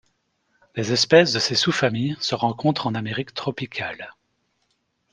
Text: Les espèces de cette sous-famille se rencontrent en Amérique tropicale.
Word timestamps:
Les 0.75 0.93
espèces 0.93 1.31
de 1.31 1.37
cette 1.37 1.57
sous-famille 1.57 2.17
se 2.19 2.33
rencontrent 2.33 2.87
en 2.87 2.95
Amérique 2.95 3.35
tropicale. 3.35 4.09